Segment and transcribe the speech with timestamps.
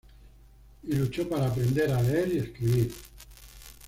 [0.81, 2.91] Y luchó para aprender a leer y escribir.